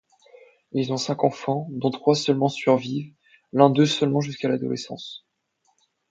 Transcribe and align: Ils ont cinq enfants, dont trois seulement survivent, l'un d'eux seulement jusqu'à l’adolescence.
Ils 0.71 0.91
ont 0.91 0.97
cinq 0.97 1.23
enfants, 1.23 1.67
dont 1.69 1.91
trois 1.91 2.15
seulement 2.15 2.49
survivent, 2.49 3.13
l'un 3.53 3.69
d'eux 3.69 3.85
seulement 3.85 4.19
jusqu'à 4.19 4.47
l’adolescence. 4.49 5.27